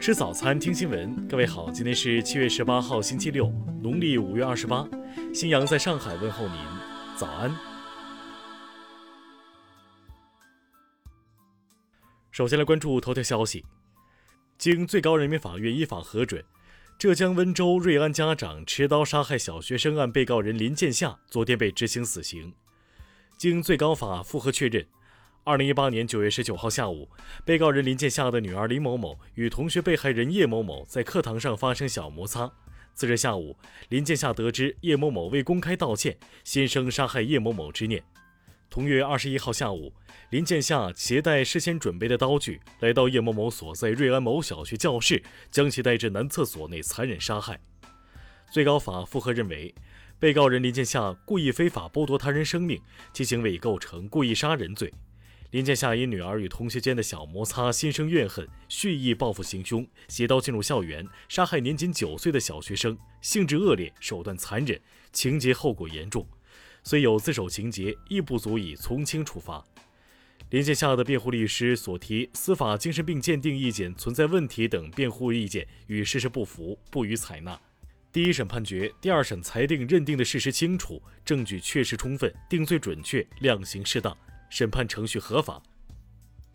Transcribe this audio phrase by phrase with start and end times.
[0.00, 1.28] 吃早餐，听新闻。
[1.28, 3.52] 各位好，今天是七月十八号，星期六，
[3.82, 4.88] 农历五月二十八。
[5.34, 6.56] 新阳在上海问候您，
[7.18, 7.54] 早安。
[12.30, 13.62] 首先来关注头条消息，
[14.56, 16.42] 经最高人民法院依法核准，
[16.98, 22.54] 浙江温州瑞安家长持刀杀害小学生案被告人林建夏昨天被执行死刑。
[23.36, 24.86] 经最高法复核确认。
[25.50, 27.08] 二零一八年九月十九号下午，
[27.44, 32.48] 被告人林建夏的女儿林某某与同学被害人叶某某在课堂上发生小摩擦。
[32.94, 38.00] 次日下午，林建夏得知叶某某未公开道歉，心生杀害叶某某之念。
[38.70, 39.92] 同月二十一号下午，
[40.30, 45.20] 林建夏携带事先准备的刀具来到叶某某所在瑞安某小学教室，
[45.50, 47.58] 将其带至男厕所内残忍杀害。
[48.52, 49.74] 最高法复核认为，
[50.20, 52.80] 被告人林建夏故意非法剥夺他人生命，
[53.12, 54.94] 其行为已构成故意杀人罪。
[55.50, 64.80] 林建夏因女儿与同学间的小摩擦，心生怨恨，蓄意报复行凶，携刀进入校园，杀害年仅九岁的小学生，性质恶劣，手段残忍，
[65.12, 66.24] 情节后果严重，
[66.84, 69.64] 虽有自首情节，亦不足以从轻处罚。
[70.50, 77.60] 林建夏的辩护律师所提司法精神病鉴定意见存在问题等辩护意见与事实不符，不予采纳。
[78.12, 84.16] 第一审判决、第二审裁定认定的事实清楚，证据确实充分，定罪准确，量刑适当。
[84.50, 85.62] 审判程序合法。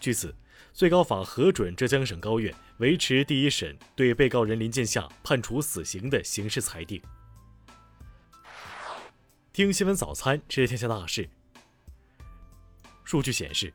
[0.00, 0.34] 据此，
[0.72, 7.02] 最高法核准浙江省高院维持第一审对被告人林建夏判处死刑的刑事裁定。
[9.52, 11.28] 听新闻早餐知天下大事。
[13.04, 13.74] 数据显示，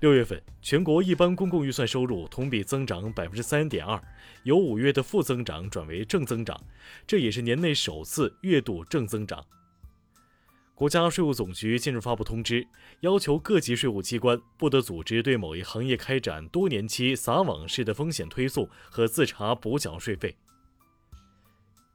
[0.00, 4.02] 六月份全国一般公共预算收入同比增长百分之三点二，
[4.44, 6.58] 由五月的负增长转为正增长，
[7.06, 9.46] 这也是年内首次月度正增长。
[10.80, 12.66] 国家税务总局近日发布通知，
[13.00, 20.34] 要求各级税务机关不得组织对某一行业开展多年期撒网式的风险推送和自查补缴税费。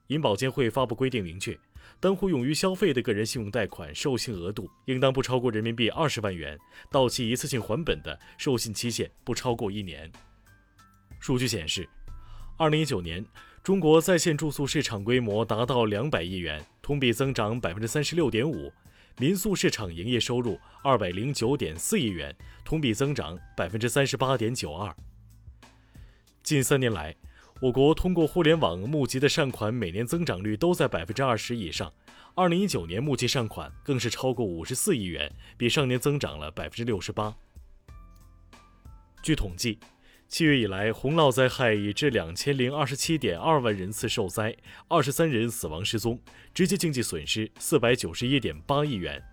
[0.09, 1.58] 银保监会发布规定，明确
[2.00, 6.56] 当户用于消费的个人信用贷款授信额度应当不超过人民币二十万元，
[6.92, 10.12] 到期一次性还本的授信期限不超过一年。
[11.20, 11.90] 数据显示，
[12.56, 13.26] 二零一九年。
[13.66, 18.72] 中国在线住宿市场规模达到两百亿元，同比增长百分之三十六点五；
[19.18, 24.94] 民宿市场营业收入二百零九点四亿元，同比增长百分之三十八点九二。
[26.44, 27.16] 近三年来，
[27.62, 31.94] 我国通过互联网募集的善款每年增长率都在百分之二十以上。
[32.36, 37.34] 二零一九年募集善款更是超过五十四亿元，比上年增长了百分之六十八。
[39.24, 39.80] 据统计。
[40.38, 44.53] 七月以来，洪涝灾害已致两千零二十七点二万人次受灾，
[44.90, 46.19] 二十三人死亡失踪，
[46.53, 49.23] 直接经济损失四百九十一点八亿元。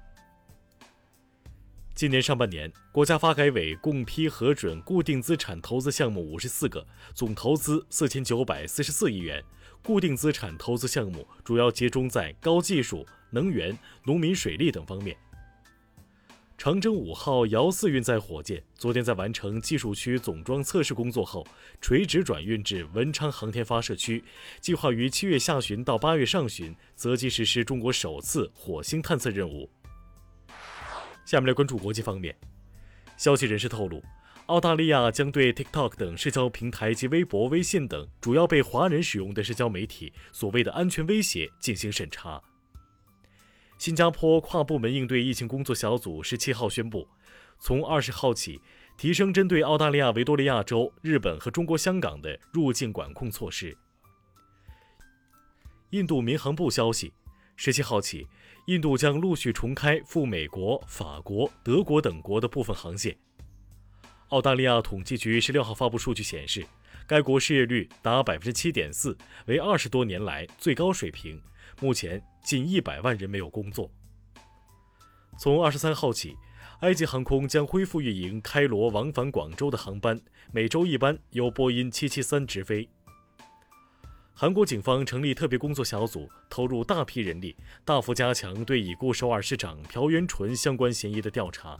[1.93, 9.43] 今年上半年，国家发改委共批核准固定资产投资项目五十四个，总投资四千九百四十四亿元。
[9.83, 15.17] 固定资产投资项目主要集中在高技术、能源、农民水利等方面。
[16.59, 21.45] 长征五号遥四运载火箭昨天在完成技术区总装测试工作后，
[21.81, 24.23] 垂直转运至文昌航天发射区，
[24.61, 29.69] 计划于七月下旬到八月上旬择机实施中国首次火星探测任务。
[31.25, 32.37] 下面来关注国际方面，
[33.17, 34.01] 消息人士透露，
[34.47, 42.41] 澳大利亚将对 TikTok 等社交平台及微博、微信等主要被华人使用的社交媒体所谓的安全威胁进行审查。
[43.83, 47.09] 新加坡跨部门应对疫情工作小组十七号宣布，
[47.59, 48.61] 从二十号起
[48.97, 53.77] 提升针对澳大利亚维多利亚州、日本和中国香港的入境管控措施。
[55.91, 57.13] 印度民航部消息，
[57.57, 58.25] 十七号起，
[58.69, 63.19] 印度将陆续重开赴美国、法国、德国等国的部分航线。
[64.29, 66.65] 澳大利亚统计局十六号发布数据显示，
[67.05, 71.43] 该国失业率达百分之七点四，为二十多年来最高水平。
[71.81, 73.91] 目前近一百万人没有工作。
[75.39, 76.37] 从二十三号起，
[76.81, 80.21] 埃及航空将恢复运营开罗往返广州的航班，
[80.53, 82.89] 每周一班由波音七七三直飞。
[84.35, 91.79] 韩国警方成立特别工作小组，投入大批人力，大幅加强对已故首尔市长朴元淳相关嫌疑的调查。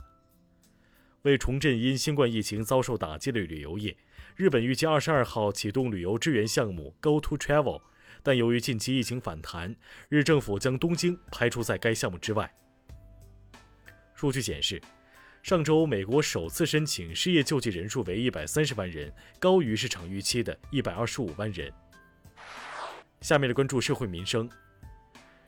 [1.23, 3.95] 为重振因新冠疫情遭受打击的旅游业，
[4.35, 7.81] 日本预计二十二号启动旅游支援项目 Go to Travel。
[8.23, 9.75] 但由于近期疫情反弹，
[10.07, 12.51] 日政府将东京排除在该项目之外。
[14.15, 14.81] 数据显示，
[15.41, 21.69] 上周美国首次申请失业救济人数为一百三十万人，高于市场预期的一百二十五万人。
[23.19, 24.49] 下面的关注社会民生。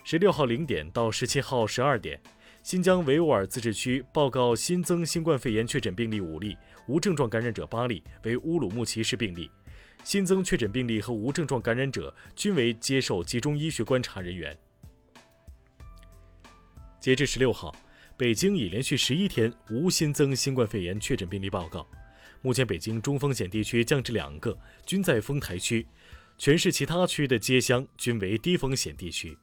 [0.03, 2.21] 十六号零点到十七号十二点，
[2.61, 6.57] 新疆维吾尔自治区报告新增新冠肺炎确诊病例五例，
[6.87, 9.49] 无症状感染者八例，为乌鲁木齐市病例。
[10.05, 14.55] 新增确诊病例和无症状感染者均为接受集中医学观察人员。
[16.99, 17.75] 截至十六号，
[18.15, 21.87] 北京已连续十一天无新增新冠肺炎确诊病例报告。
[22.43, 24.55] 目前，北京中风险地区降至两个，
[24.85, 25.87] 均在丰台区，
[26.37, 29.35] 全市其他区的街乡均为低风险地区。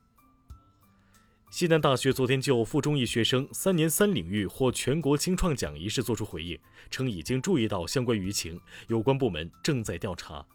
[1.51, 6.57] 西南大学昨天就附中一学生三年三领域获全国青创奖一事作出回应，
[6.89, 10.47] 称已经注意到相关舆情，有关部门正在调查。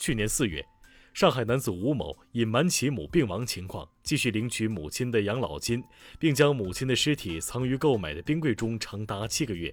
[0.00, 0.64] 去年四月，
[1.12, 5.84] 上海男子吴某隐瞒其母病亡情况，继续领取母亲的养老金，
[6.18, 9.72] 并将母亲的尸体藏于购买的冰柜中长达七个月。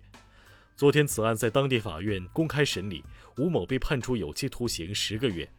[0.76, 3.02] 昨天，此案在当地法院公开审理，
[3.38, 5.50] 吴某被判处有期徒刑十个月。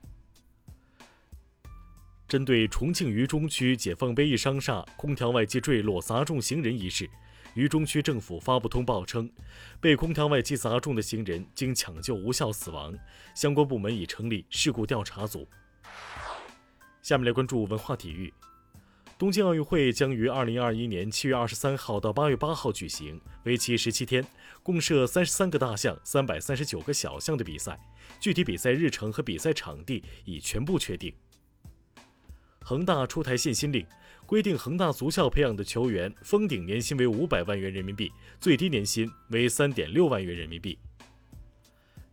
[2.29, 7.09] 针对重庆渝中区解放碑一商厦空调外机坠落砸中行人一事，
[7.55, 9.29] 渝中区政府发布通报称，
[9.81, 12.95] 被空调外机砸中的行人经抢救无效死亡，
[13.35, 15.49] 相关部门已成立事故调查组。
[17.03, 18.33] 下面来关注文化体育，
[19.19, 24.25] 东京奥运会将于二零二一年七月二十三号到八月八号举行，为期十七天，
[24.63, 27.81] 共设三十三个大项、三百三十九个小项的比赛，
[28.21, 31.13] 具体比赛日程和比赛场地已全部确定。
[32.61, 33.87] 恒大出台限薪令，
[34.29, 40.79] 规定恒大足校培养的球员封顶年薪为五百万元人民币，最低年薪为三点六万元人民币。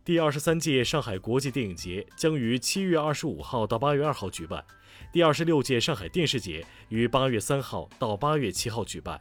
[0.02, 4.64] 第二十三届上海国际电影节将于七月二十五号到八月二号举办，
[5.12, 9.20] 第二十六届上海电视节于八月三号到八月七号举办。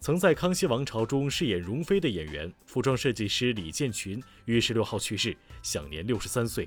[0.00, 6.66] 曾在《康熙王朝》中饰演容妃的演员、服装设计师李建群于十六号去世，享年六十三岁。